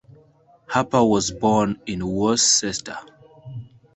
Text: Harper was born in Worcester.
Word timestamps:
Harper 0.65 1.05
was 1.05 1.29
born 1.29 1.79
in 1.85 2.03
Worcester. 2.07 2.97